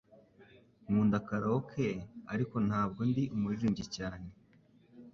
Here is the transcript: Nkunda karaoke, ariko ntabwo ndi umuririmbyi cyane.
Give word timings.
Nkunda 0.85 1.17
karaoke, 1.27 1.87
ariko 2.33 2.55
ntabwo 2.67 2.99
ndi 3.09 3.23
umuririmbyi 3.35 3.85
cyane. 3.95 4.27